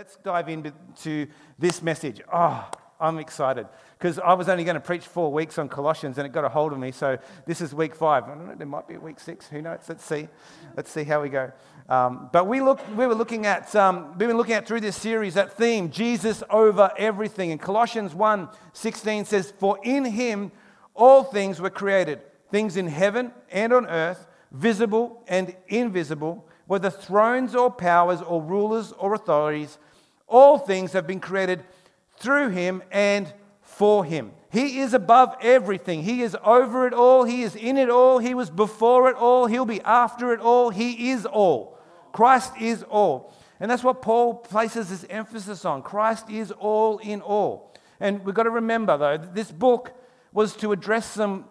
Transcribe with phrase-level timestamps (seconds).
[0.00, 1.26] Let's dive into
[1.58, 2.22] this message.
[2.32, 2.66] Oh,
[2.98, 3.66] I'm excited
[3.98, 6.48] because I was only going to preach four weeks on Colossians and it got a
[6.48, 6.90] hold of me.
[6.90, 8.24] So this is week five.
[8.24, 9.46] I don't know, there might be a week six.
[9.48, 9.80] Who knows?
[9.86, 10.26] Let's see.
[10.74, 11.52] Let's see how we go.
[11.90, 14.96] Um, but we, look, we were looking at, um, we've been looking at through this
[14.96, 17.50] series that theme, Jesus over everything.
[17.50, 20.50] And Colossians 1 16 says, For in him
[20.94, 27.56] all things were created, things in heaven and on earth, visible and invisible whether thrones
[27.56, 29.76] or powers or rulers or authorities,
[30.30, 31.62] all things have been created
[32.18, 34.32] through him and for him.
[34.50, 36.02] He is above everything.
[36.02, 37.24] He is over it all.
[37.24, 38.18] He is in it all.
[38.18, 39.46] He was before it all.
[39.46, 40.70] He'll be after it all.
[40.70, 41.78] He is all.
[42.12, 43.32] Christ is all.
[43.60, 45.82] And that's what Paul places his emphasis on.
[45.82, 47.72] Christ is all in all.
[48.00, 49.92] And we've got to remember, though, this book
[50.32, 51.44] was to address some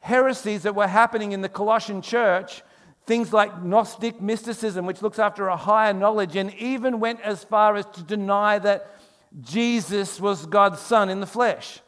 [0.00, 2.62] heresies that were happening in the Colossian church
[3.06, 7.76] Things like Gnostic mysticism, which looks after a higher knowledge, and even went as far
[7.76, 8.96] as to deny that
[9.40, 11.80] Jesus was God's Son in the flesh.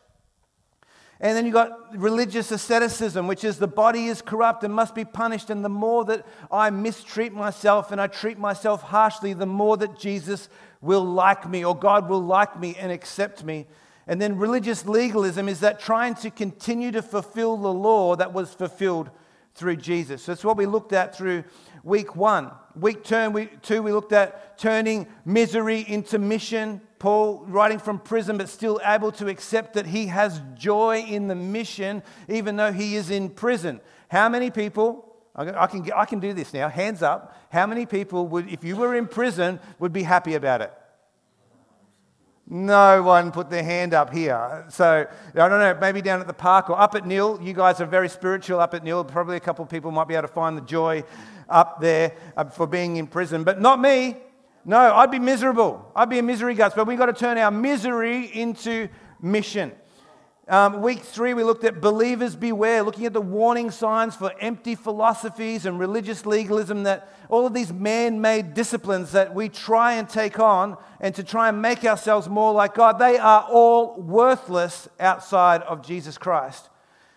[1.18, 5.05] And then you've got religious asceticism, which is the body is corrupt and must be
[5.05, 5.49] punished.
[5.49, 9.99] And the more that I mistreat myself and I treat myself harshly, the more that
[9.99, 10.51] Jesus
[10.83, 13.66] will like me or God will like me and accept me.
[14.07, 18.52] And then religious legalism is that trying to continue to fulfill the law that was
[18.52, 19.10] fulfilled
[19.57, 20.23] through Jesus.
[20.23, 21.45] So that's what we looked at through
[21.82, 22.51] week one.
[22.79, 26.80] Week two, we looked at turning misery into mission.
[26.99, 31.34] Paul writing from prison, but still able to accept that he has joy in the
[31.34, 33.80] mission, even though he is in prison.
[34.09, 38.27] How many people, I can, I can do this now, hands up, how many people
[38.29, 40.73] would, if you were in prison, would be happy about it?
[42.49, 44.65] No one put their hand up here.
[44.69, 47.41] So, I don't know, maybe down at the park or up at Neil.
[47.43, 49.02] You guys are very spiritual up at Neil.
[49.02, 51.02] Probably a couple of people might be able to find the joy
[51.49, 54.17] up there uh, for being in prison, but not me.
[54.65, 55.91] No, I'd be miserable.
[55.95, 58.89] I'd be a misery guts, but we've got to turn our misery into
[59.21, 59.73] mission.
[60.49, 64.77] Um, week three, we looked at believers beware, looking at the warning signs for empty
[64.77, 70.09] philosophies and religious legalism that all of these man made disciplines that we try and
[70.09, 74.89] take on and to try and make ourselves more like God, they are all worthless
[75.01, 76.69] outside of Jesus Christ.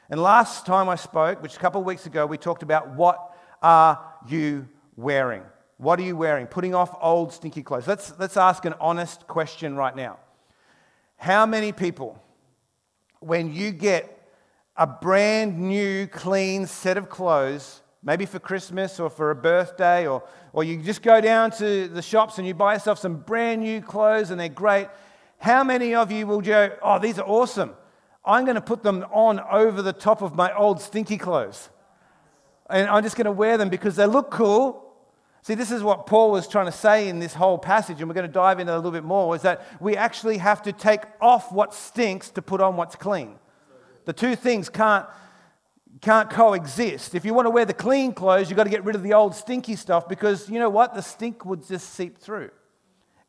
[0.10, 3.38] And last time I spoke, which a couple of weeks ago, we talked about what
[3.62, 5.44] are you wearing?
[5.78, 6.48] What are you wearing?
[6.48, 7.88] Putting off old stinky clothes.
[7.88, 10.18] Let's, let's ask an honest question right now.
[11.18, 12.20] How many people
[13.20, 14.16] when you get
[14.78, 20.24] a brand new, clean set of clothes, maybe for Christmas or for a birthday, or,
[20.54, 23.82] or you just go down to the shops and you buy yourself some brand new
[23.82, 24.88] clothes and they're great.
[25.38, 27.72] How many of you will go, Oh, these are awesome?
[28.24, 31.70] I'm going to put them on over the top of my old stinky clothes.
[32.70, 34.89] And I'm just going to wear them because they look cool
[35.42, 38.14] See, this is what Paul was trying to say in this whole passage, and we're
[38.14, 41.02] going to dive into a little bit more, is that we actually have to take
[41.22, 43.40] off what stinks to put on what's clean.
[44.06, 45.06] The two things can't,
[46.02, 47.16] can't coexist.
[47.16, 49.14] If you want to wear the clean clothes, you've got to get rid of the
[49.14, 50.94] old stinky stuff because you know what?
[50.94, 52.52] The stink would just seep through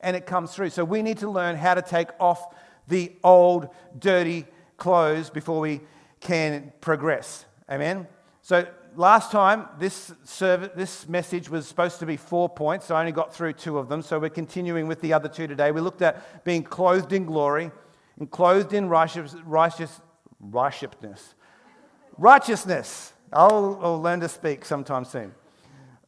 [0.01, 0.71] and it comes through.
[0.71, 2.55] So we need to learn how to take off
[2.89, 4.47] the old, dirty
[4.77, 5.81] clothes before we
[6.21, 7.45] can progress.
[7.71, 8.07] Amen?
[8.43, 8.67] So
[8.97, 12.87] last time, this, service, this message was supposed to be four points.
[12.87, 14.03] So I only got through two of them.
[14.03, 15.73] So we're continuing with the other two today.
[15.73, 17.71] We looked at being clothed in glory
[18.19, 20.01] and clothed in righteous, righteous,
[20.41, 21.35] righteousness.
[22.19, 23.13] Righteousness.
[23.33, 25.35] I'll, I'll learn to speak sometime soon.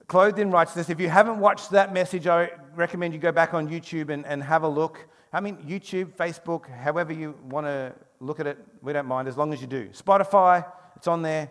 [0.09, 0.91] Clothed in righteousness.
[0.91, 4.43] If you haven't watched that message, I recommend you go back on YouTube and, and
[4.43, 5.09] have a look.
[5.33, 9.37] I mean, YouTube, Facebook, however you want to look at it, we don't mind as
[9.39, 9.89] long as you do.
[9.89, 10.67] Spotify,
[10.97, 11.49] it's on there.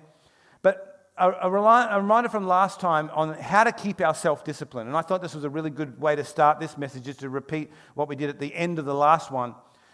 [0.61, 0.90] But
[1.21, 4.87] a, a, reminder from last time on how to keep our self discipline.
[4.87, 7.29] And I thought this was a really good way to start this message, just to
[7.29, 9.53] repeat what we did at the end of the last one.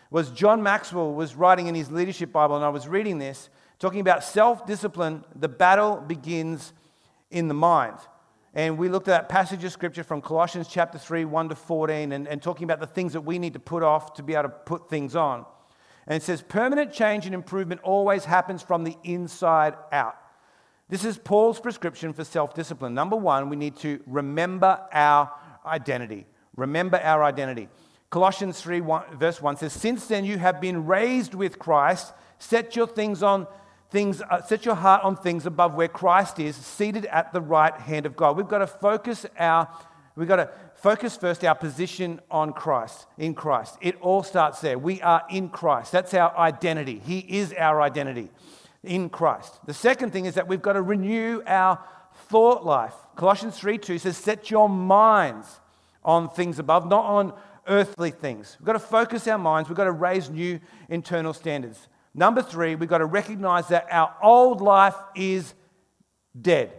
[0.09, 3.99] Was John Maxwell was writing in his leadership Bible, and I was reading this, talking
[3.99, 5.25] about self discipline.
[5.35, 6.71] The battle begins
[7.29, 7.97] in the mind.
[8.53, 12.13] And we looked at that passage of scripture from Colossians chapter 3, 1 to 14,
[12.13, 14.43] and, and talking about the things that we need to put off to be able
[14.43, 15.45] to put things on.
[16.07, 20.15] And it says, permanent change and improvement always happens from the inside out.
[20.89, 22.93] This is Paul's prescription for self discipline.
[22.93, 25.31] Number one, we need to remember our
[25.65, 26.25] identity.
[26.55, 27.67] Remember our identity.
[28.09, 32.75] Colossians 3, 1, verse 1 says, Since then you have been raised with Christ, set
[32.75, 33.47] your things on
[33.91, 37.73] things, uh, set your heart on things above where Christ is, seated at the right
[37.73, 38.37] hand of God.
[38.37, 39.67] We've got to focus our
[40.15, 43.77] We've got to focus first our position on Christ, in Christ.
[43.81, 44.79] It all starts there.
[44.79, 45.91] We are in Christ.
[45.91, 46.99] That's our identity.
[47.05, 48.31] He is our identity
[48.87, 49.53] in Christ.
[49.65, 51.79] The second thing is that we've got to renew our
[52.29, 52.93] thought life.
[53.15, 55.47] Colossians 3 2 says, Set your minds
[56.03, 57.33] on things above, not on
[57.67, 58.57] earthly things.
[58.59, 59.69] We've got to focus our minds.
[59.69, 61.87] We've got to raise new internal standards.
[62.13, 65.53] Number three, we've got to recognize that our old life is
[66.39, 66.71] dead.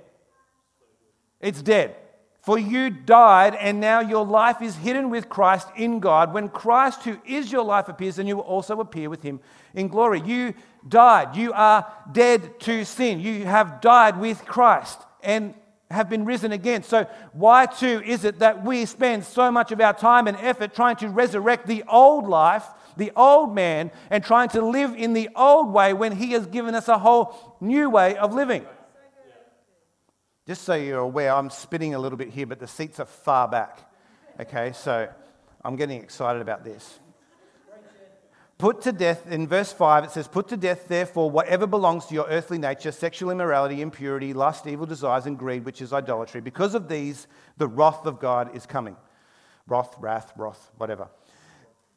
[1.41, 1.95] It's dead.
[2.41, 6.33] For you died, and now your life is hidden with Christ in God.
[6.33, 9.39] When Christ, who is your life, appears, then you will also appear with him
[9.75, 10.23] in glory.
[10.23, 10.55] You
[10.89, 11.37] died.
[11.37, 13.21] You are dead to sin.
[13.21, 15.55] You have died with Christ and
[15.91, 16.83] have been risen again.
[16.83, 20.75] So, why too is it that we spend so much of our time and effort
[20.75, 22.65] trying to resurrect the old life,
[22.97, 26.75] the old man, and trying to live in the old way when he has given
[26.75, 28.67] us a whole new way of living?
[30.47, 33.49] Just so you're aware, I'm spitting a little bit here, but the seats are far
[33.49, 33.81] back.
[34.41, 35.09] Okay, so
[35.65, 37.01] I'm getting excited about this.
[38.59, 42.15] Put to death, in verse 5, it says, Put to death, therefore, whatever belongs to
[42.15, 46.41] your earthly nature sexual immorality, impurity, lust, evil desires, and greed, which is idolatry.
[46.41, 48.97] Because of these, the wrath of God is coming.
[49.69, 51.09] Wrath, wrath, wrath, whatever.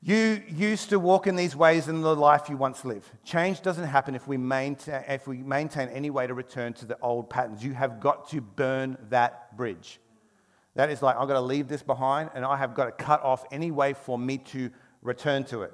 [0.04, 3.10] You used to walk in these ways in the life you once lived.
[3.24, 6.98] Change doesn't happen if we, maintain, if we maintain any way to return to the
[7.02, 7.64] old patterns.
[7.64, 10.00] You have got to burn that bridge.
[10.76, 13.24] That is like, I've got to leave this behind and I have got to cut
[13.24, 14.70] off any way for me to
[15.02, 15.74] return to it.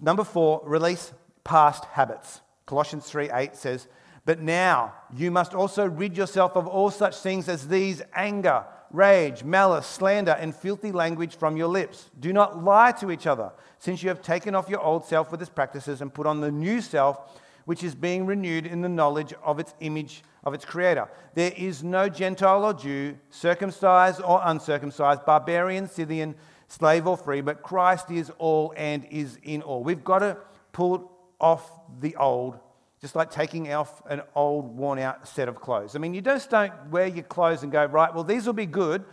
[0.00, 1.12] Number four, release
[1.44, 2.40] past habits.
[2.66, 3.88] Colossians 3 8 says,
[4.24, 8.64] But now you must also rid yourself of all such things as these anger
[8.94, 12.10] rage, malice, slander, and filthy language from your lips.
[12.20, 15.42] Do not lie to each other, since you have taken off your old self with
[15.42, 19.34] its practices and put on the new self, which is being renewed in the knowledge
[19.42, 21.08] of its image of its creator.
[21.34, 26.34] There is no Gentile or Jew, circumcised or uncircumcised, barbarian, Scythian,
[26.74, 29.82] slave or free, but Christ is all and is in all.
[29.82, 30.36] We've got to
[30.72, 31.10] pull
[31.40, 32.58] off the old
[33.04, 35.94] just like taking off an old, worn out set of clothes.
[35.94, 38.64] I mean, you just don't wear your clothes and go, right, well, these will be
[38.64, 39.04] good.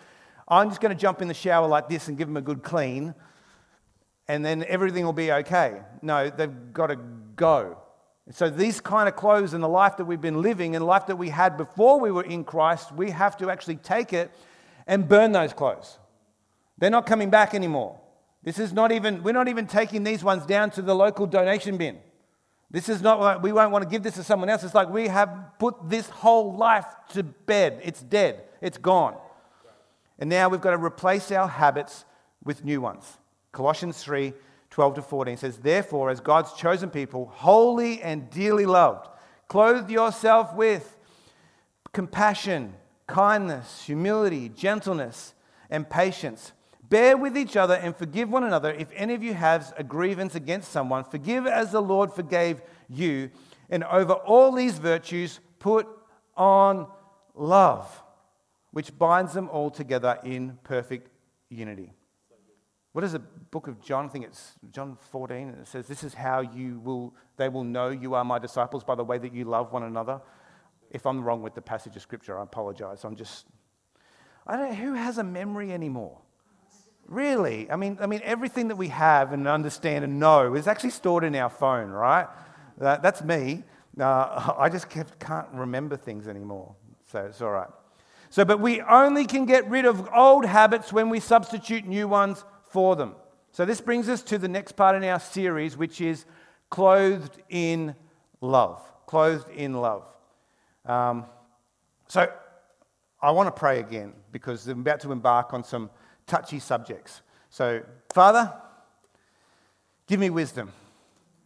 [0.48, 2.64] I'm just going to jump in the shower like this and give them a good
[2.64, 3.14] clean,
[4.30, 5.82] and then everything will be okay.
[6.02, 6.96] No, they've got to
[7.36, 7.80] go.
[8.30, 11.18] So, these kind of clothes and the life that we've been living and life that
[11.18, 14.32] we had before we were in Christ, we have to actually take it
[14.88, 15.98] and burn those clothes.
[16.82, 18.00] They're not coming back anymore.
[18.42, 21.78] This is not even, we're not even taking these ones down to the local donation
[21.78, 22.00] bin.
[22.72, 24.64] This is not like we won't want to give this to someone else.
[24.64, 25.30] It's like we have
[25.60, 27.80] put this whole life to bed.
[27.84, 29.16] It's dead, it's gone.
[30.18, 32.04] And now we've got to replace our habits
[32.44, 33.18] with new ones.
[33.52, 34.34] Colossians 3
[34.72, 39.08] 12 to 14 says, Therefore, as God's chosen people, holy and dearly loved,
[39.50, 40.98] clothe yourself with
[41.94, 42.74] compassion,
[43.06, 45.36] kindness, humility, gentleness,
[45.70, 46.54] and patience
[46.92, 48.70] Bear with each other and forgive one another.
[48.70, 53.32] If any of you has a grievance against someone, forgive as the Lord forgave you.
[53.70, 55.88] And over all these virtues, put
[56.36, 56.88] on
[57.34, 58.04] love,
[58.72, 61.08] which binds them all together in perfect
[61.50, 61.94] unity.
[62.92, 64.08] What is the book of John?
[64.08, 65.48] I think it's John 14.
[65.48, 68.84] and It says, This is how you will, they will know you are my disciples
[68.84, 70.20] by the way that you love one another.
[70.90, 73.06] If I'm wrong with the passage of scripture, I apologize.
[73.06, 73.46] I'm just,
[74.46, 76.18] I don't know, who has a memory anymore?
[77.12, 77.70] Really?
[77.70, 81.26] I mean, I mean, everything that we have and understand and know is actually stored
[81.26, 82.26] in our phone, right?
[82.78, 83.66] That, that's me.
[84.00, 86.74] Uh, I just kept, can't remember things anymore.
[87.12, 87.68] So it's all right.
[88.30, 92.46] So, but we only can get rid of old habits when we substitute new ones
[92.70, 93.16] for them.
[93.52, 96.24] So, this brings us to the next part in our series, which is
[96.70, 97.94] clothed in
[98.40, 98.82] love.
[99.06, 100.06] Clothed in love.
[100.86, 101.26] Um,
[102.08, 102.32] so,
[103.22, 105.90] I want to pray again because I'm about to embark on some
[106.28, 107.22] touchy subjects.
[107.50, 108.54] So, Father,
[110.08, 110.72] give me wisdom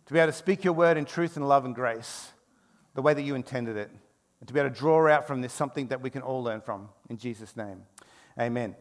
[0.06, 2.32] to be able to speak your word in truth and love and grace,
[2.94, 3.90] the way that you intended it,
[4.40, 6.62] and to be able to draw out from this something that we can all learn
[6.62, 6.90] from.
[7.10, 7.84] In Jesus' name,
[8.40, 8.76] amen.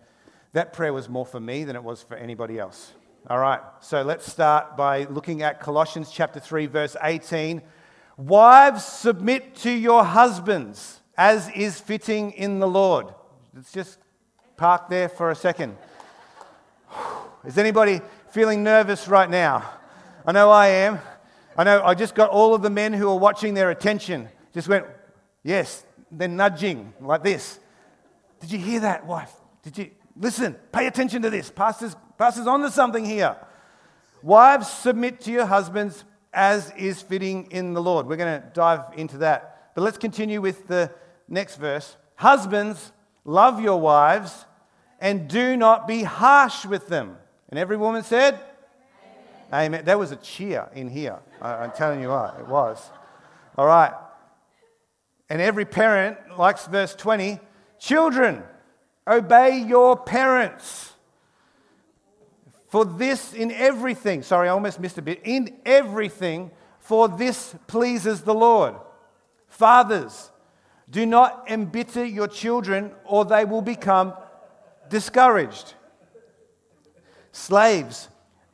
[0.53, 2.93] That prayer was more for me than it was for anybody else.
[3.29, 7.63] All right, so let's start by looking at Colossians chapter 3, verse 18.
[8.19, 13.07] Wives, submit to your husbands as is fitting in the Lord.
[13.55, 13.99] Let's just
[14.57, 15.77] park there for a second.
[17.45, 19.69] Is anybody feeling nervous right now?
[20.27, 20.99] I know I am.
[21.57, 24.29] I know I just got all of the men who are watching their attention.
[24.53, 24.87] Just went,
[25.43, 27.59] yes, they're nudging like this.
[28.41, 29.33] Did you hear that, wife?
[29.63, 30.55] Did you listen?
[30.73, 31.51] Pay attention to this.
[31.51, 33.37] Pastor's, pastor's on to something here.
[34.23, 38.07] Wives, submit to your husbands as is fitting in the Lord.
[38.07, 39.73] We're going to dive into that.
[39.75, 40.91] But let's continue with the
[41.29, 41.97] next verse.
[42.17, 42.93] Husbands,
[43.25, 44.45] love your wives
[45.01, 47.17] and do not be harsh with them.
[47.49, 48.35] And every woman said,
[49.53, 49.67] Amen.
[49.67, 49.85] Amen.
[49.85, 51.19] There was a cheer in here.
[51.41, 52.91] I, am telling you what, it was.
[53.57, 53.93] All right.
[55.29, 57.41] And every parent likes verse 20
[57.79, 58.43] Children,
[59.07, 60.93] obey your parents.
[62.69, 66.51] For this, in everything, sorry, I almost missed a bit, in everything,
[66.81, 68.75] for this pleases the Lord.
[69.49, 70.31] Fathers,
[70.91, 74.15] do not embitter your children, or they will become
[74.89, 75.75] discouraged.
[77.33, 78.09] Slaves,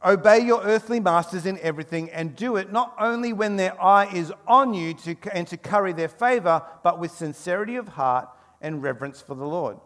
[0.05, 4.33] obey your earthly masters in everything, and do it not only when their eye is
[4.47, 8.29] on you to, and to curry their favor, but with sincerity of heart
[8.61, 9.79] and reverence for the Lord.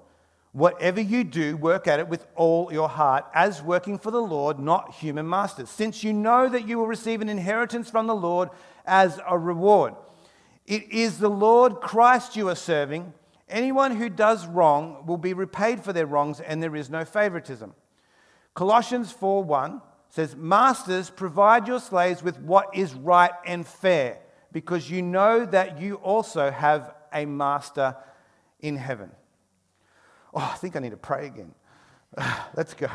[0.53, 4.61] Whatever you do, work at it with all your heart, as working for the Lord,
[4.61, 8.51] not human masters, since you know that you will receive an inheritance from the Lord
[8.87, 9.95] as a reward.
[10.67, 13.13] It is the Lord Christ you are serving.
[13.49, 17.75] Anyone who does wrong will be repaid for their wrongs, and there is no favoritism.
[18.55, 24.19] Colossians 4 1 says, Masters, provide your slaves with what is right and fair,
[24.53, 27.97] because you know that you also have a master
[28.61, 29.11] in heaven.
[30.33, 31.55] Oh, I think I need to pray again.
[32.57, 32.89] Let's go.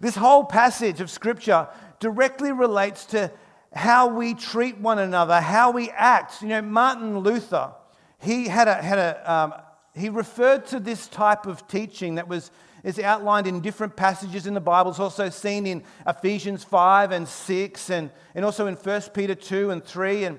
[0.00, 1.68] This whole passage of Scripture
[2.00, 3.30] directly relates to
[3.72, 6.42] how we treat one another, how we act.
[6.42, 7.72] You know, Martin Luther,
[8.18, 9.54] he had a, had a um,
[9.94, 12.50] he referred to this type of teaching that was
[12.82, 14.90] is outlined in different passages in the Bible.
[14.90, 19.70] It's also seen in Ephesians 5 and 6 and, and also in 1 Peter 2
[19.70, 20.24] and 3.
[20.24, 20.38] And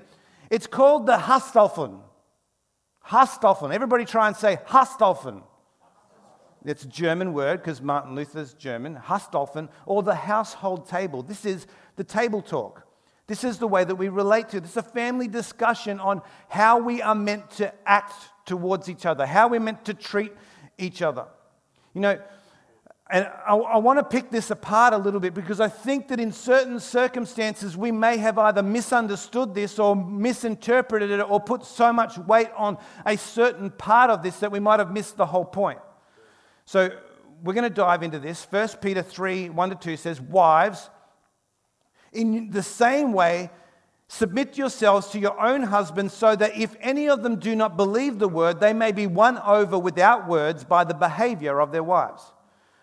[0.50, 2.00] it's called the Husstaufen.
[3.06, 3.72] Husstaufen.
[3.72, 5.42] Everybody try and say Husstaufen.
[6.64, 8.96] It's a German word because Martin Luther's German.
[8.96, 11.22] Husstaufen, or the household table.
[11.22, 12.86] This is the table talk.
[13.26, 14.60] This is the way that we relate to.
[14.60, 18.14] This is a family discussion on how we are meant to act
[18.44, 20.32] towards each other, how we're meant to treat
[20.76, 21.26] each other.
[21.94, 22.20] You know,
[23.12, 26.18] and I, I want to pick this apart a little bit because I think that
[26.18, 31.92] in certain circumstances we may have either misunderstood this or misinterpreted it or put so
[31.92, 35.44] much weight on a certain part of this that we might have missed the whole
[35.44, 35.78] point.
[36.64, 36.90] So
[37.42, 38.46] we're going to dive into this.
[38.48, 40.88] 1 Peter 3 1 to 2 says, Wives,
[42.12, 43.50] in the same way,
[44.08, 48.18] submit yourselves to your own husbands, so that if any of them do not believe
[48.18, 52.22] the word, they may be won over without words by the behavior of their wives,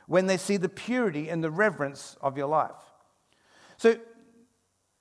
[0.07, 2.71] when they see the purity and the reverence of your life.
[3.77, 3.95] So,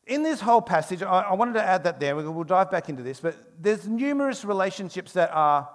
[0.07, 2.17] in this whole passage, I, wanted to add that there.
[2.17, 5.69] We'll dive back into this, but there's numerous relationships that are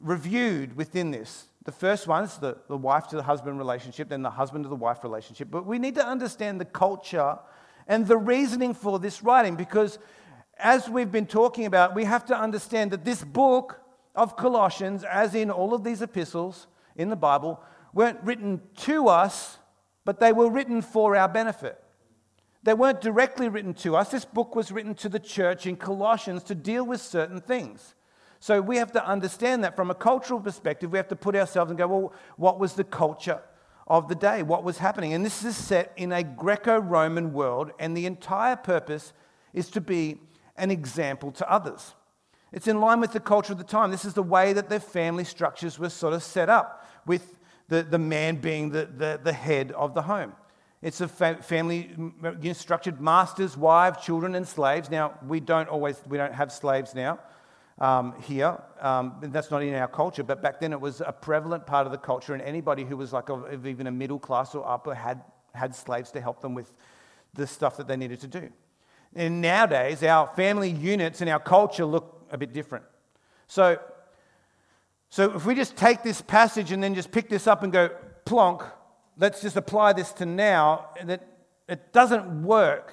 [0.00, 1.46] reviewed within this.
[1.64, 4.68] The first one is the, the wife to the husband relationship, then the husband to
[4.68, 5.48] the wife relationship.
[5.50, 7.38] But we need to understand the culture
[7.86, 9.98] and the reasoning for this writing because,
[10.58, 13.80] as we've been talking about, we have to understand that this book
[14.14, 16.66] of Colossians, as in all of these epistles
[16.96, 17.62] in the Bible,
[17.92, 19.58] weren't written to us,
[20.04, 21.82] but they were written for our benefit.
[22.62, 24.10] They weren't directly written to us.
[24.10, 27.94] This book was written to the church in Colossians to deal with certain things.
[28.40, 31.70] So we have to understand that from a cultural perspective, we have to put ourselves
[31.70, 33.40] and go, well, what was the culture
[33.86, 35.12] of the day, what was happening.
[35.12, 39.12] And this is set in a Greco Roman world, and the entire purpose
[39.52, 40.18] is to be
[40.56, 41.94] an example to others.
[42.52, 43.90] It's in line with the culture of the time.
[43.90, 47.38] This is the way that their family structures were sort of set up, with
[47.68, 50.32] the, the man being the, the, the head of the home.
[50.82, 54.90] It's a fa- family you know, structured masters, wives, children, and slaves.
[54.90, 57.18] Now, we don't always, we don't have slaves now
[57.78, 58.58] um, here.
[58.80, 61.92] Um, that's not in our culture, but back then it was a prevalent part of
[61.92, 65.22] the culture, and anybody who was like of even a middle class or upper had,
[65.54, 66.72] had slaves to help them with
[67.34, 68.50] the stuff that they needed to do.
[69.14, 72.84] And nowadays, our family units and our culture look a bit different.
[73.46, 73.78] So,
[75.08, 77.90] so if we just take this passage and then just pick this up and go
[78.24, 78.62] plonk,
[79.16, 81.26] let's just apply this to now, that
[81.68, 82.92] it doesn't work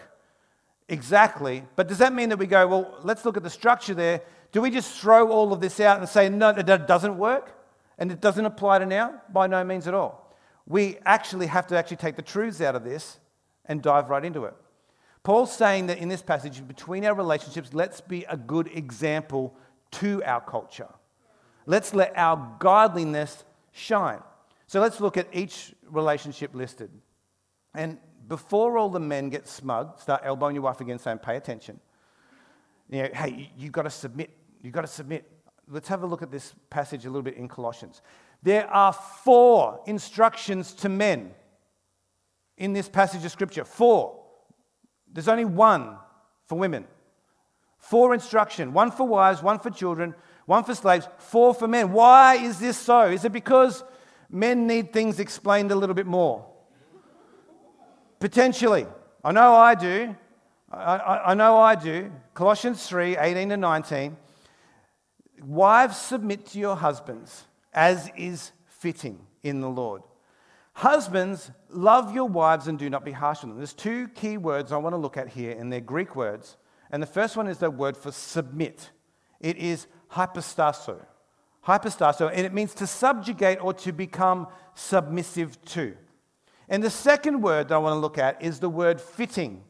[0.87, 1.63] exactly.
[1.75, 4.21] But does that mean that we go, well, let's look at the structure there?
[4.53, 7.59] Do we just throw all of this out and say, no, that doesn't work
[7.97, 9.21] and it doesn't apply to now?
[9.33, 10.35] By no means at all.
[10.65, 13.19] We actually have to actually take the truths out of this
[13.65, 14.53] and dive right into it.
[15.23, 19.55] Paul's saying that in this passage, between our relationships, let's be a good example
[19.91, 20.89] to our culture.
[21.65, 24.19] Let's let our godliness shine.
[24.67, 26.91] So let's look at each relationship listed.
[27.73, 31.79] And before all the men get smug, start elbowing your wife again, saying, pay attention.
[32.89, 34.29] You know, hey, you've got to submit
[34.63, 35.29] You've got to submit.
[35.69, 38.01] Let's have a look at this passage a little bit in Colossians.
[38.41, 41.31] There are four instructions to men
[42.57, 43.65] in this passage of Scripture.
[43.65, 44.23] Four.
[45.11, 45.97] There's only one
[46.47, 46.85] for women.
[47.77, 48.73] Four instruction.
[48.73, 50.15] One for wives, one for children,
[50.45, 51.91] one for slaves, four for men.
[51.91, 53.05] Why is this so?
[53.07, 53.83] Is it because
[54.29, 56.45] men need things explained a little bit more?
[58.19, 58.87] Potentially.
[59.23, 60.15] I know I do.
[60.71, 62.11] I, I, I know I do.
[62.33, 64.17] Colossians 3 18 to 19.
[65.45, 70.03] Wives, submit to your husbands as is fitting in the Lord.
[70.73, 73.57] Husbands, love your wives and do not be harsh on them.
[73.57, 76.57] There's two key words I want to look at here, and they're Greek words.
[76.91, 78.89] And the first one is the word for submit.
[79.39, 80.97] It is hypostasso.
[81.67, 85.95] Hypostasso, and it means to subjugate or to become submissive to.
[86.67, 89.63] And the second word that I want to look at is the word fitting,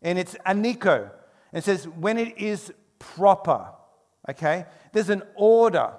[0.00, 1.10] and it's aniko.
[1.52, 3.66] And it says, when it is proper,
[4.28, 4.66] okay?
[4.92, 5.92] There's an order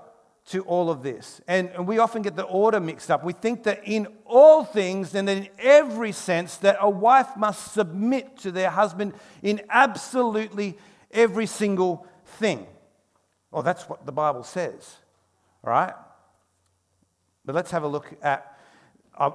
[0.47, 1.41] to all of this.
[1.47, 3.23] And, and we often get the order mixed up.
[3.23, 8.37] We think that in all things and in every sense that a wife must submit
[8.39, 10.77] to their husband in absolutely
[11.11, 12.65] every single thing.
[13.51, 14.97] Well, that's what the Bible says,
[15.63, 15.93] all right?
[17.45, 18.57] But let's have a look at.
[19.17, 19.31] Uh,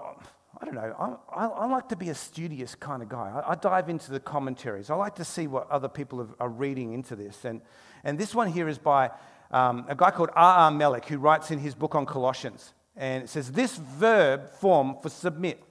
[0.61, 1.19] I don't know.
[1.35, 3.43] I, I, like to be a studious kind of guy.
[3.45, 4.91] I, I, dive into the commentaries.
[4.91, 7.45] I like to see what other people are reading into this.
[7.45, 7.63] And,
[8.05, 9.11] and this one here is by
[9.51, 10.71] um, a guy called R.R.
[10.71, 12.73] Melick, who writes in his book on Colossians.
[12.97, 15.63] And it says this verb form for submit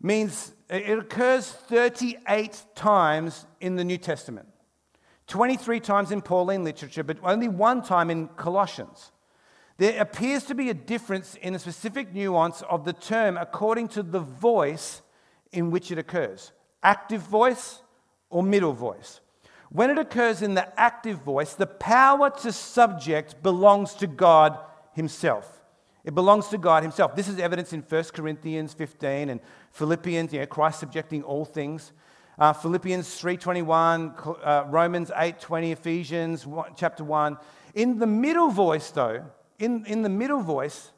[0.00, 4.48] means it occurs 38 times in the New Testament,
[5.26, 9.12] 23 times in Pauline literature, but only one time in Colossians.
[9.78, 14.02] There appears to be a difference in a specific nuance of the term according to
[14.02, 15.02] the voice
[15.52, 16.52] in which it occurs
[16.82, 17.80] active voice
[18.30, 19.20] or middle voice.
[19.70, 24.58] When it occurs in the active voice, the power to subject belongs to God
[24.92, 25.64] Himself.
[26.04, 27.16] It belongs to God Himself.
[27.16, 29.40] This is evidence in 1 Corinthians 15 and
[29.72, 31.92] Philippians, you know, Christ subjecting all things.
[32.38, 37.36] Uh, Philippians 3.21, uh, Romans 8.20, Ephesians 1, chapter 1.
[37.74, 39.24] In the middle voice, though,
[39.58, 40.90] in, in the middle voice,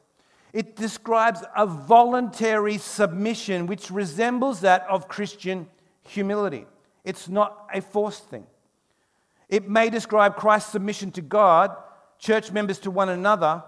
[0.53, 5.67] it describes a voluntary submission which resembles that of Christian
[6.03, 6.65] humility.
[7.03, 8.45] It's not a forced thing.
[9.49, 11.75] It may describe Christ's submission to God,
[12.19, 13.63] church members to one another,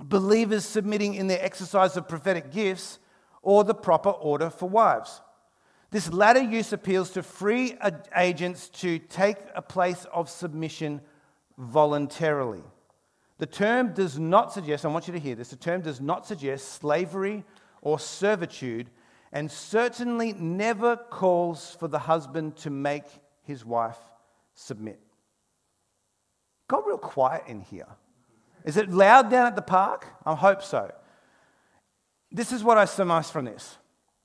[0.00, 2.98] believers submitting in their exercise of prophetic gifts,
[3.42, 5.20] or the proper order for wives.
[5.90, 7.76] This latter use appeals to free
[8.16, 11.02] agents to take a place of submission
[11.58, 12.62] voluntarily.
[13.36, 16.26] The term does not suggest, I want you to hear this, the term does not
[16.26, 17.44] suggest slavery
[17.82, 18.88] or servitude,
[19.32, 23.04] and certainly never calls for the husband to make
[23.42, 23.98] his wife
[24.54, 25.00] submit.
[26.68, 27.88] Got real quiet in here.
[28.64, 30.06] Is it loud down at the park?
[30.24, 30.92] I hope so.
[32.30, 33.78] This is what I surmise from this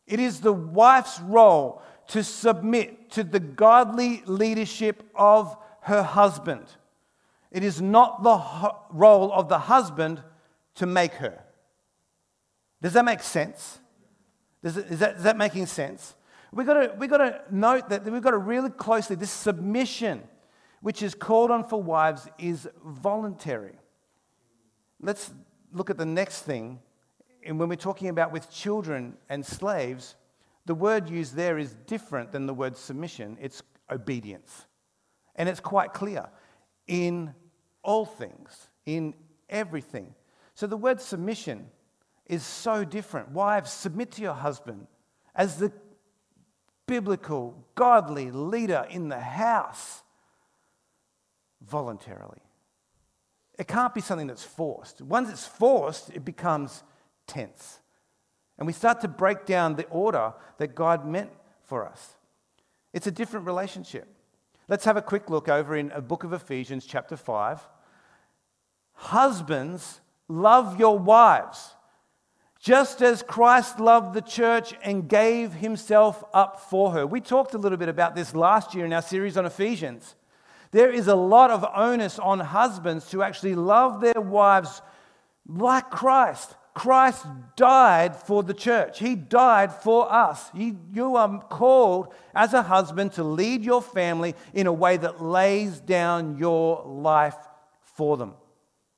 [0.07, 6.65] it is the wife's role to submit to the godly leadership of her husband.
[7.51, 10.23] It is not the role of the husband
[10.75, 11.43] to make her.
[12.81, 13.79] Does that make sense?
[14.63, 16.13] Is, that, is that making sense?
[16.57, 20.23] We've got, to, we've got to note that we've got to really closely, this submission,
[20.81, 23.75] which is called on for wives, is voluntary.
[24.99, 25.31] Let's
[25.71, 26.79] look at the next thing.
[27.45, 30.15] And when we're talking about with children and slaves,
[30.65, 33.37] the word used there is different than the word submission.
[33.39, 34.65] It's obedience.
[35.35, 36.27] And it's quite clear
[36.87, 37.35] in
[37.83, 39.13] all things, in
[39.47, 40.15] everything.
[40.55, 41.67] So the word submission
[42.25, 43.29] is so different.
[43.29, 44.87] Wives, submit to your husband
[45.35, 45.71] as the
[46.87, 50.01] biblical, godly leader in the house
[51.61, 52.41] voluntarily.
[53.59, 55.01] It can't be something that's forced.
[55.01, 56.83] Once it's forced, it becomes
[57.25, 57.79] tense.
[58.57, 61.31] And we start to break down the order that God meant
[61.63, 62.15] for us.
[62.93, 64.07] It's a different relationship.
[64.67, 67.67] Let's have a quick look over in a book of Ephesians, chapter 5.
[68.93, 71.75] Husbands, love your wives,
[72.59, 77.05] just as Christ loved the church and gave himself up for her.
[77.05, 80.15] We talked a little bit about this last year in our series on Ephesians.
[80.71, 84.81] There is a lot of onus on husbands to actually love their wives
[85.47, 86.55] like Christ.
[86.73, 88.99] Christ died for the church.
[88.99, 90.51] He died for us.
[90.53, 95.23] He, you are called as a husband to lead your family in a way that
[95.23, 97.37] lays down your life
[97.81, 98.35] for them.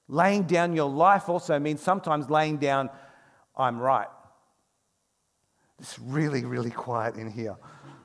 [0.10, 2.90] Laying down your life also means sometimes laying down,
[3.60, 4.08] I'm right.
[5.80, 7.58] It's really, really quiet in here.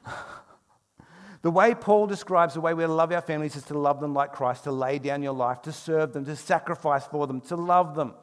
[1.42, 4.32] the way Paul describes the way we love our families is to love them like
[4.32, 7.94] Christ, to lay down your life, to serve them, to sacrifice for them, to love
[7.94, 8.14] them.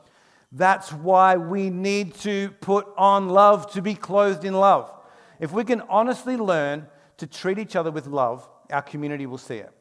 [0.51, 4.93] That's why we need to put on love to be clothed in love.
[5.39, 9.55] If we can honestly learn to treat each other with love, our community will see
[9.55, 9.71] it.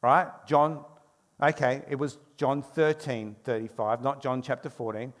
[0.00, 0.28] Right?
[0.46, 0.84] John,
[1.42, 5.12] okay, it was John 13, 35, not John chapter 14.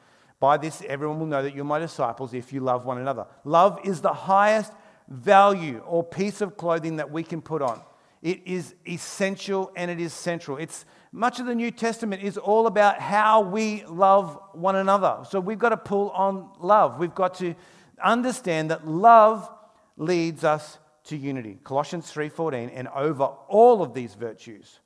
[0.42, 3.26] By this, everyone will know that you're my disciples if you love one another.
[3.44, 4.72] Love is the highest
[5.06, 7.80] value or piece of clothing that we can put on.
[8.22, 10.56] It is essential and it is central.
[10.56, 15.18] It's Much of the New Testament is all about how we love one another.
[15.30, 16.98] So we've got to pull on love.
[16.98, 17.54] We've got to
[18.02, 19.48] understand that love
[19.96, 21.60] leads us to unity.
[21.62, 24.80] Colossians 3:14 and over all of these virtues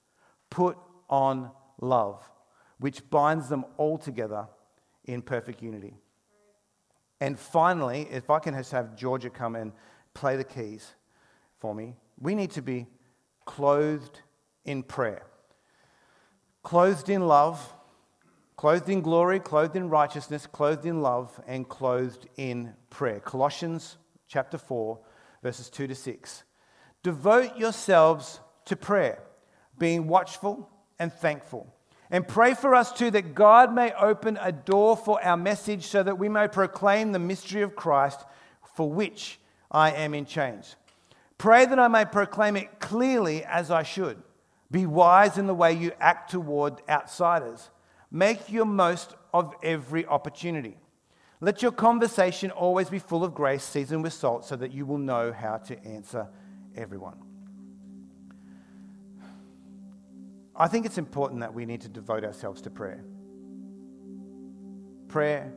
[0.50, 0.76] put
[1.08, 2.30] on love,
[2.78, 4.48] which binds them all together
[5.06, 5.94] in perfect unity.
[7.20, 9.72] And finally, if I can just have Georgia come and
[10.12, 10.94] play the keys
[11.58, 12.86] for me, we need to be
[13.44, 14.20] clothed
[14.64, 15.24] in prayer
[16.66, 17.72] clothed in love,
[18.56, 23.20] clothed in glory, clothed in righteousness, clothed in love, and clothed in prayer.
[23.20, 24.98] Colossians chapter 4,
[25.44, 26.42] verses 2 to 6.
[27.04, 29.22] Devote yourselves to prayer,
[29.78, 31.72] being watchful and thankful.
[32.10, 36.02] And pray for us too that God may open a door for our message so
[36.02, 38.20] that we may proclaim the mystery of Christ
[38.74, 39.40] for which
[39.70, 40.76] I am in chains.
[41.38, 44.22] Pray that I may proclaim it clearly as I should.
[44.70, 47.70] Be wise in the way you act toward outsiders.
[48.10, 50.76] Make your most of every opportunity.
[51.40, 54.98] Let your conversation always be full of grace, seasoned with salt, so that you will
[54.98, 56.28] know how to answer
[56.74, 57.18] everyone.
[60.58, 63.04] I think it's important that we need to devote ourselves to prayer.
[65.08, 65.52] Prayer,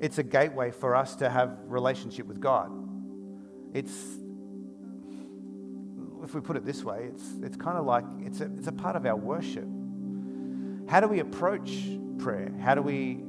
[0.00, 2.70] it's a gateway for us to have relationship with God.
[3.74, 3.92] It's
[6.22, 8.72] if we put it this way, it's, it's kind of like it's a, it's a
[8.72, 9.66] part of our worship.
[10.88, 11.70] How do we approach
[12.18, 12.52] prayer?
[12.60, 13.20] How do we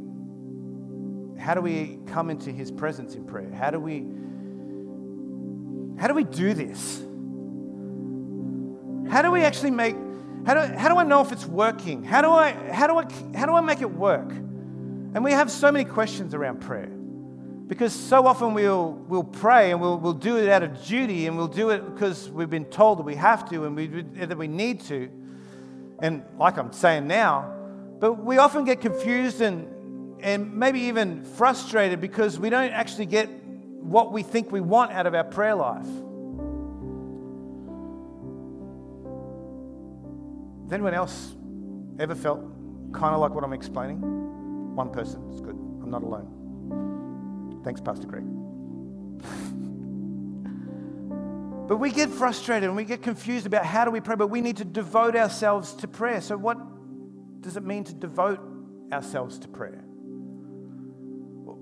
[1.39, 3.51] how do we come into his presence in prayer?
[3.51, 4.05] How do we
[5.99, 6.99] how do we do this?
[9.11, 9.95] How do we actually make
[10.45, 12.03] how do, how do I know if it's working?
[12.03, 14.29] How do I how do I how do I make it work?
[15.13, 16.89] And we have so many questions around prayer.
[17.67, 21.37] Because so often we'll, we'll pray and we'll, we'll do it out of duty and
[21.37, 24.47] we'll do it because we've been told that we have to and we, that we
[24.47, 25.09] need to.
[25.99, 27.53] And like I'm saying now,
[27.99, 33.27] but we often get confused and, and maybe even frustrated because we don't actually get
[33.27, 35.87] what we think we want out of our prayer life.
[40.63, 41.35] Has anyone else
[41.99, 42.41] ever felt
[42.93, 43.99] kind of like what I'm explaining?
[44.75, 45.55] One person, it's good.
[45.55, 47.61] I'm not alone.
[47.63, 48.23] Thanks, Pastor Greg.
[51.67, 54.41] but we get frustrated and we get confused about how do we pray, but we
[54.41, 56.21] need to devote ourselves to prayer.
[56.21, 56.57] So, what
[57.41, 58.39] does it mean to devote
[58.91, 59.83] ourselves to prayer?
[61.43, 61.59] Well,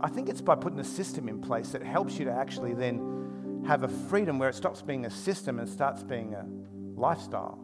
[0.00, 3.62] I think it's by putting a system in place that helps you to actually then
[3.66, 6.46] have a freedom where it stops being a system and starts being a
[6.94, 7.58] lifestyle.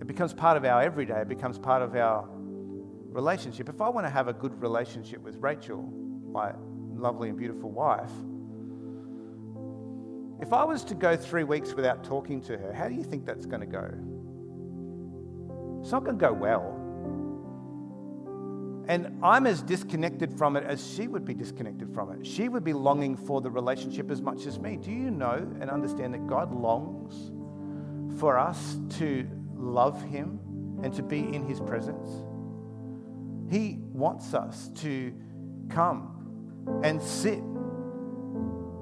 [0.00, 2.28] It becomes part of our everyday, it becomes part of our
[3.12, 5.82] relationship, if I want to have a good relationship with Rachel,
[6.32, 6.52] my
[6.94, 8.10] lovely and beautiful wife,
[10.40, 13.26] if I was to go three weeks without talking to her, how do you think
[13.26, 13.90] that's going to go?
[15.82, 16.76] It's not going to go well.
[18.88, 22.26] And I'm as disconnected from it as she would be disconnected from it.
[22.26, 24.76] She would be longing for the relationship as much as me.
[24.76, 27.30] Do you know and understand that God longs
[28.18, 30.40] for us to love Him
[30.82, 32.08] and to be in His presence?
[33.50, 35.12] He wants us to
[35.68, 37.42] come and sit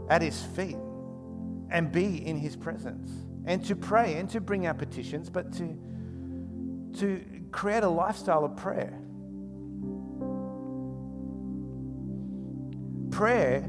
[0.09, 0.77] at His feet
[1.71, 3.11] and be in His presence
[3.45, 5.79] and to pray and to bring our petitions, but to,
[6.99, 8.99] to create a lifestyle of prayer.
[13.11, 13.65] Prayer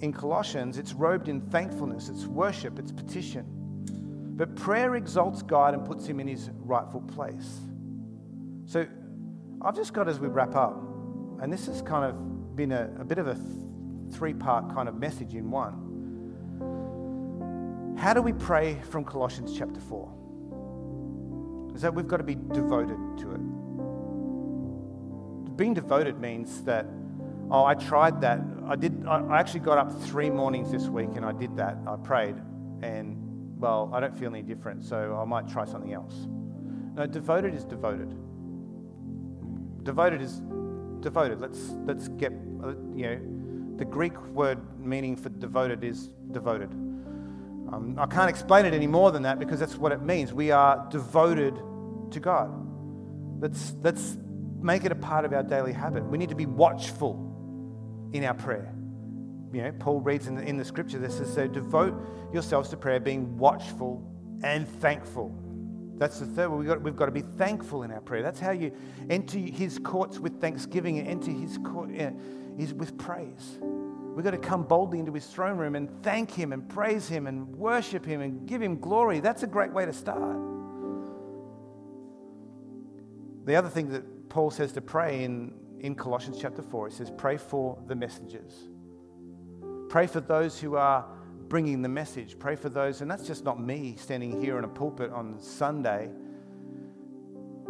[0.00, 3.59] in Colossians, it's robed in thankfulness, it's worship, it's petition.
[4.40, 7.60] But prayer exalts God and puts him in his rightful place.
[8.64, 8.86] So
[9.60, 10.82] I've just got as we wrap up,
[11.42, 13.44] and this has kind of been a, a bit of a th-
[14.12, 15.74] three part kind of message in one.
[17.98, 21.72] How do we pray from Colossians chapter 4?
[21.74, 23.40] Is that we've got to be devoted to it.
[25.58, 26.86] Being devoted means that,
[27.50, 28.40] oh, I tried that.
[28.66, 29.04] I did.
[29.06, 31.76] I actually got up three mornings this week and I did that.
[31.86, 32.36] I prayed,
[32.80, 33.29] and
[33.60, 36.14] well, I don't feel any different, so I might try something else.
[36.94, 38.14] No, devoted is devoted.
[39.84, 40.40] Devoted is
[41.00, 41.40] devoted.
[41.40, 46.70] Let's, let's get, you know, the Greek word meaning for devoted is devoted.
[46.72, 50.32] Um, I can't explain it any more than that because that's what it means.
[50.32, 51.54] We are devoted
[52.10, 52.50] to God.
[53.40, 54.18] Let's, let's
[54.60, 56.04] make it a part of our daily habit.
[56.04, 58.74] We need to be watchful in our prayer.
[59.52, 61.94] You know, Paul reads in the, in the scripture that says, so devote
[62.32, 64.02] yourselves to prayer, being watchful
[64.42, 65.34] and thankful.
[66.00, 66.60] That's the third one.
[66.60, 68.22] We've got, we've got to be thankful in our prayer.
[68.22, 68.72] That's how you
[69.10, 72.12] enter his courts with thanksgiving and enter his court uh,
[72.58, 73.58] is with praise.
[73.60, 77.26] We've got to come boldly into his throne room and thank him and praise him
[77.26, 79.20] and worship him and give him glory.
[79.20, 80.38] That's a great way to start.
[83.44, 87.10] The other thing that Paul says to pray in, in Colossians chapter 4, he says,
[87.10, 88.69] pray for the messengers.
[89.90, 91.04] Pray for those who are
[91.48, 92.38] bringing the message.
[92.38, 96.08] Pray for those, and that's just not me standing here in a pulpit on Sunday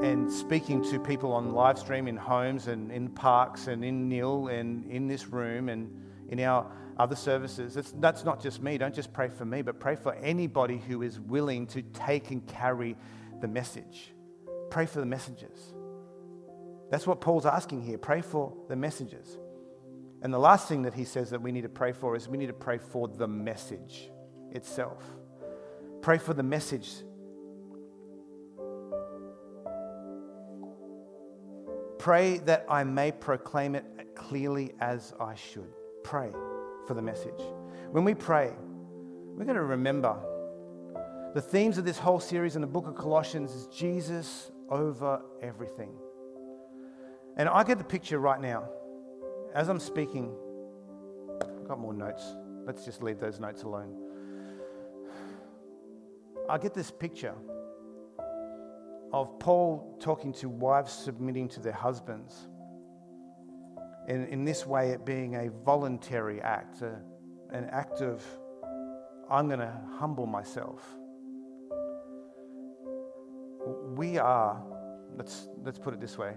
[0.03, 4.49] and speaking to people on live stream in homes and in parks and in Nil
[4.49, 5.91] and in this room and
[6.29, 7.79] in our other services.
[7.79, 8.77] It's, that's not just me.
[8.77, 12.47] Don't just pray for me, but pray for anybody who is willing to take and
[12.47, 12.97] carry
[13.41, 14.13] the message.
[14.69, 15.73] Pray for the messengers.
[16.91, 17.97] That's what Paul's asking here.
[17.97, 19.39] Pray for the messengers.
[20.23, 22.37] And the last thing that he says that we need to pray for is we
[22.39, 24.11] need to pray for the message
[24.53, 25.03] itself.
[26.03, 26.91] Pray for the message.
[31.99, 35.73] Pray that I may proclaim it clearly as I should.
[36.03, 36.31] Pray
[36.87, 37.41] for the message.
[37.91, 38.53] When we pray,
[39.37, 40.19] we're going to remember
[41.35, 45.93] the themes of this whole series in the book of Colossians is Jesus over everything.
[47.37, 48.69] And I get the picture right now.
[49.53, 50.33] As I'm speaking,
[51.43, 52.23] I've got more notes.
[52.67, 53.97] Let's just leave those notes alone.
[56.49, 57.35] I get this picture
[59.13, 62.47] of Paul talking to wives submitting to their husbands.
[64.07, 67.01] And in this way, it being a voluntary act, a,
[67.51, 68.25] an act of,
[69.29, 70.81] I'm going to humble myself.
[73.97, 74.63] We are,
[75.17, 76.35] let's, let's put it this way,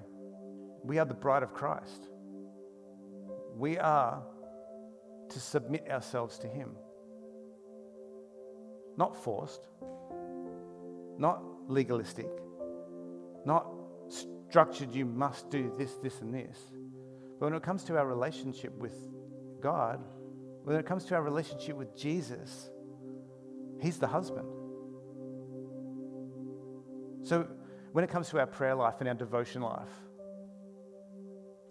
[0.84, 2.08] we are the bride of Christ.
[3.56, 4.24] We are
[5.30, 6.72] to submit ourselves to Him.
[8.98, 9.68] Not forced,
[11.18, 12.30] not legalistic,
[13.46, 13.68] not
[14.10, 16.58] structured, you must do this, this, and this.
[17.39, 18.96] But when it comes to our relationship with
[19.62, 20.04] God,
[20.63, 22.70] when it comes to our relationship with Jesus,
[23.82, 24.48] He's the husband.
[27.24, 27.48] So
[27.92, 29.89] when it comes to our prayer life and our devotion life,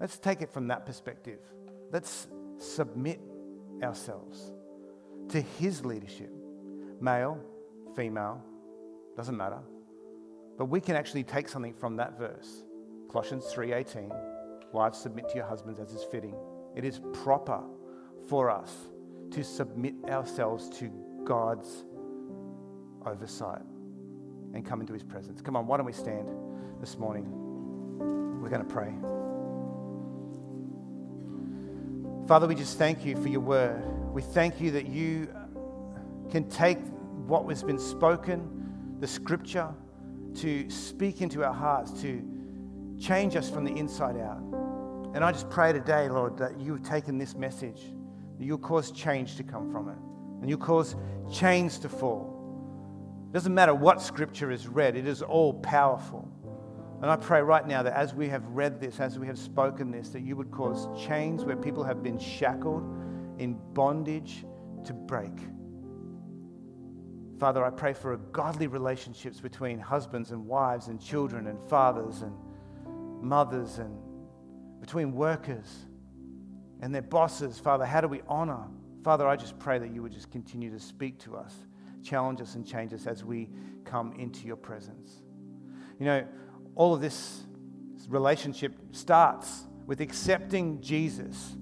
[0.01, 1.41] let's take it from that perspective.
[1.93, 2.27] Let's
[2.59, 3.21] submit
[3.83, 4.53] ourselves
[5.29, 6.33] to His leadership,
[7.01, 7.39] male,
[7.95, 8.43] female,
[9.17, 9.59] doesn't matter.
[10.57, 12.65] But we can actually take something from that verse.
[13.11, 14.11] Colossians 3:18,
[14.73, 16.35] wives submit to your husbands as is fitting.
[16.75, 17.63] It is proper
[18.27, 18.75] for us
[19.33, 20.91] to submit ourselves to
[21.25, 21.85] God's
[23.05, 23.63] oversight
[24.55, 25.41] and come into his presence.
[25.43, 26.31] Come on, why don't we stand
[26.81, 27.27] this morning?
[28.41, 28.93] We're going to pray.
[32.33, 33.85] Father, we just thank you for your word.
[34.11, 35.29] We thank you that you
[36.31, 36.79] can take
[37.27, 39.69] what has been spoken, the scripture,
[40.37, 42.27] to speak into our hearts, to
[42.99, 44.41] change us from the inside out.
[45.15, 47.83] And I just pray today, Lord, that you've taken this message,
[48.39, 49.99] that you'll cause change to come from it,
[50.41, 50.97] and you'll cause
[51.31, 53.27] chains to fall.
[53.29, 56.32] It doesn't matter what scripture is read, it is all powerful.
[57.03, 59.91] And I pray right now that as we have read this, as we have spoken
[59.91, 62.85] this, that you would cause chains where people have been shackled
[63.39, 64.45] in bondage
[64.85, 65.37] to break.
[67.41, 72.33] Father, I pray for godly relationships between husbands and wives and children and fathers and
[73.21, 73.99] mothers and
[74.81, 75.87] between workers
[76.83, 77.59] and their bosses.
[77.59, 78.69] Father, how do we honor?
[79.03, 81.53] Father, I just pray that you would just continue to speak to us,
[82.05, 83.51] challenge us, and change us as we
[83.85, 85.23] come into your presence.
[85.99, 86.27] You know,
[86.75, 87.43] all of this
[88.09, 91.57] relationship starts with accepting Jesus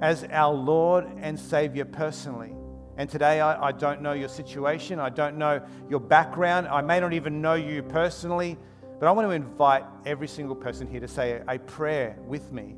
[0.00, 2.52] as our Lord and Savior personally.
[2.96, 4.98] And today, I, I, don't know your situation.
[4.98, 6.66] I don't know your background.
[6.68, 8.56] I may not even know you personally.
[8.98, 12.76] But I want to invite every single person here to say a prayer with me,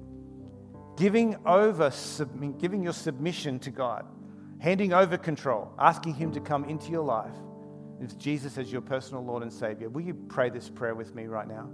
[0.96, 1.92] giving over,
[2.58, 4.04] giving your submission to God,
[4.58, 7.34] handing over control, asking Him to come into your life
[7.98, 9.88] with Jesus as your personal Lord and Savior.
[9.88, 11.68] Will you pray this prayer with me right now?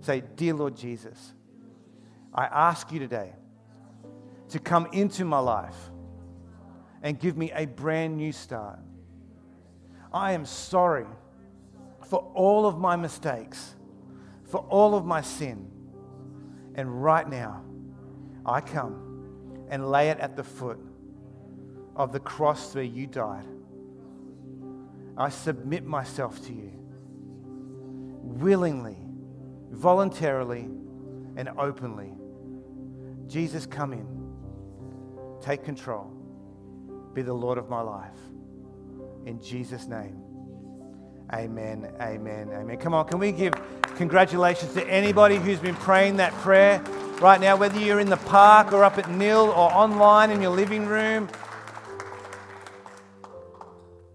[0.00, 1.34] Say, Dear Lord Jesus,
[2.34, 3.32] I ask you today
[4.50, 5.76] to come into my life
[7.02, 8.78] and give me a brand new start.
[10.12, 11.06] I am sorry
[12.08, 13.74] for all of my mistakes
[14.52, 15.66] for all of my sin.
[16.74, 17.64] And right now,
[18.44, 20.78] I come and lay it at the foot
[21.96, 23.46] of the cross where you died.
[25.16, 26.72] I submit myself to you
[28.22, 28.96] willingly,
[29.70, 30.68] voluntarily,
[31.36, 32.12] and openly.
[33.26, 34.06] Jesus, come in.
[35.40, 36.12] Take control.
[37.14, 38.10] Be the Lord of my life.
[39.26, 40.22] In Jesus' name.
[41.32, 42.76] Amen, amen, amen.
[42.76, 43.54] Come on, can we give
[43.96, 46.82] congratulations to anybody who's been praying that prayer
[47.20, 50.50] right now, whether you're in the park or up at Nil or online in your
[50.50, 51.28] living room?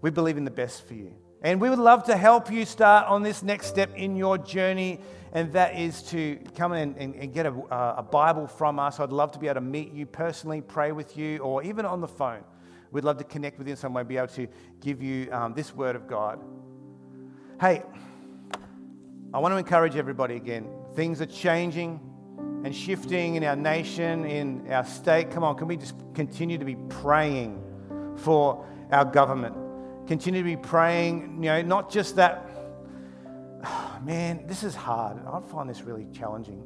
[0.00, 1.14] We believe in the best for you.
[1.42, 5.00] And we would love to help you start on this next step in your journey,
[5.32, 7.52] and that is to come in and, and get a,
[7.98, 8.98] a, Bible from us.
[8.98, 12.00] I'd love to be able to meet you personally, pray with you, or even on
[12.00, 12.42] the phone.
[12.90, 14.48] We'd love to connect with you in some way, be able to
[14.80, 16.42] give you um, this word of God.
[17.60, 17.82] Hey,
[19.32, 20.68] I want to encourage everybody again.
[20.94, 22.00] Things are changing
[22.64, 25.30] and shifting in our nation, in our state.
[25.30, 27.62] Come on, can we just continue to be praying
[28.16, 29.67] for our government?
[30.08, 32.48] Continue to be praying, you know, not just that,
[33.62, 35.18] oh, man, this is hard.
[35.26, 36.64] I find this really challenging.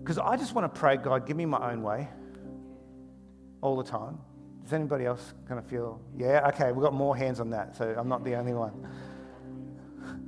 [0.00, 2.08] Because I just want to pray, God, give me my own way
[3.60, 4.18] all the time.
[4.64, 7.94] Does anybody else kind of feel, yeah, okay, we've got more hands on that, so
[7.96, 8.88] I'm not the only one.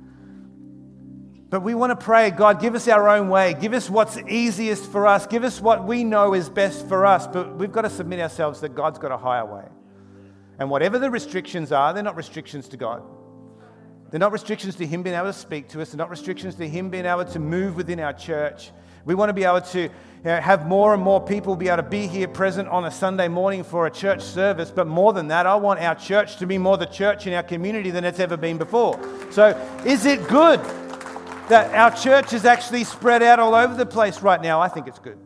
[1.49, 3.53] But we want to pray, God, give us our own way.
[3.53, 5.27] Give us what's easiest for us.
[5.27, 7.27] Give us what we know is best for us.
[7.27, 9.65] But we've got to submit ourselves that God's got a higher way.
[10.59, 13.03] And whatever the restrictions are, they're not restrictions to God.
[14.11, 15.91] They're not restrictions to Him being able to speak to us.
[15.91, 18.71] They're not restrictions to Him being able to move within our church.
[19.05, 19.89] We want to be able to you
[20.23, 23.27] know, have more and more people be able to be here present on a Sunday
[23.27, 24.71] morning for a church service.
[24.71, 27.43] But more than that, I want our church to be more the church in our
[27.43, 28.99] community than it's ever been before.
[29.31, 29.49] So,
[29.85, 30.61] is it good?
[31.49, 34.61] that our church is actually spread out all over the place right now.
[34.61, 35.17] I think it's good.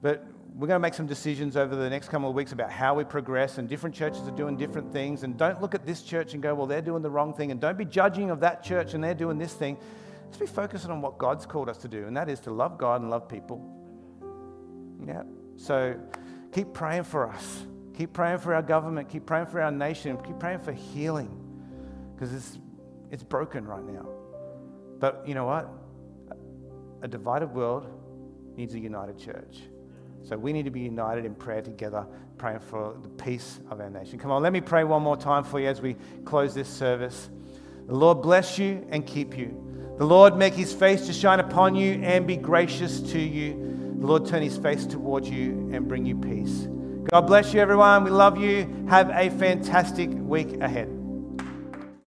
[0.00, 0.24] But
[0.56, 3.04] we're going to make some decisions over the next couple of weeks about how we
[3.04, 5.22] progress, and different churches are doing different things.
[5.22, 7.50] And don't look at this church and go, well, they're doing the wrong thing.
[7.50, 9.76] And don't be judging of that church and they're doing this thing.
[10.24, 12.78] Let's be focusing on what God's called us to do, and that is to love
[12.78, 13.60] God and love people.
[15.06, 15.24] Yeah.
[15.56, 16.00] So
[16.52, 17.66] keep praying for us.
[17.94, 19.10] Keep praying for our government.
[19.10, 20.16] Keep praying for our nation.
[20.24, 21.30] Keep praying for healing
[22.14, 22.58] because it's,
[23.10, 24.08] it's broken right now.
[24.98, 25.68] But you know what?
[27.02, 27.86] A divided world
[28.56, 29.60] needs a united church.
[30.26, 32.04] So we need to be united in prayer together,
[32.36, 34.18] praying for the peace of our nation.
[34.18, 37.30] Come on, let me pray one more time for you as we close this service.
[37.86, 39.94] The Lord bless you and keep you.
[39.98, 43.94] The Lord make his face to shine upon you and be gracious to you.
[44.00, 46.66] The Lord turn his face towards you and bring you peace.
[47.08, 48.02] God bless you, everyone.
[48.02, 48.66] We love you.
[48.88, 50.95] Have a fantastic week ahead.